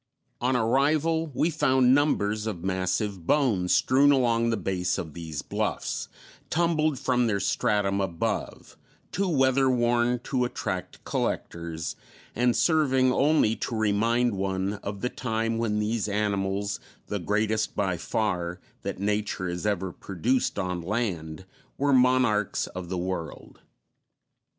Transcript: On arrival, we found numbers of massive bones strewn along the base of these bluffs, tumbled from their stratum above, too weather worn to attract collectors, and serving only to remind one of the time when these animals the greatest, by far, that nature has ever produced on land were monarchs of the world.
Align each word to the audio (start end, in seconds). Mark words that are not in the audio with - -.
On 0.41 0.55
arrival, 0.55 1.27
we 1.35 1.51
found 1.51 1.93
numbers 1.93 2.47
of 2.47 2.63
massive 2.63 3.27
bones 3.27 3.71
strewn 3.71 4.11
along 4.11 4.49
the 4.49 4.57
base 4.57 4.97
of 4.97 5.13
these 5.13 5.43
bluffs, 5.43 6.07
tumbled 6.49 6.97
from 6.97 7.27
their 7.27 7.39
stratum 7.39 8.01
above, 8.01 8.77
too 9.11 9.29
weather 9.29 9.69
worn 9.69 10.19
to 10.23 10.43
attract 10.43 11.03
collectors, 11.03 11.95
and 12.33 12.55
serving 12.55 13.13
only 13.13 13.55
to 13.57 13.75
remind 13.75 14.33
one 14.35 14.73
of 14.81 15.01
the 15.01 15.09
time 15.09 15.59
when 15.59 15.77
these 15.77 16.07
animals 16.09 16.79
the 17.05 17.19
greatest, 17.19 17.75
by 17.75 17.95
far, 17.95 18.59
that 18.81 18.97
nature 18.99 19.47
has 19.47 19.67
ever 19.67 19.91
produced 19.91 20.57
on 20.57 20.81
land 20.81 21.45
were 21.77 21.93
monarchs 21.93 22.65
of 22.65 22.89
the 22.89 22.97
world. 22.97 23.59